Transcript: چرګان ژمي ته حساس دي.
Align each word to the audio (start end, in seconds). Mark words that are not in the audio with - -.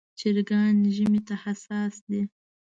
چرګان 0.19 0.75
ژمي 0.95 1.21
ته 1.27 1.35
حساس 1.43 1.93
دي. 2.09 2.21